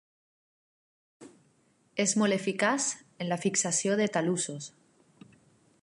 És 2.05 2.15
molt 2.21 2.37
eficaç 2.39 2.89
en 3.25 3.31
la 3.33 3.39
fixació 3.45 3.99
de 4.01 4.09
talussos. 4.17 4.71